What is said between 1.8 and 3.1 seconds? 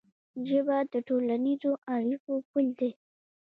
اړیکو پل دی.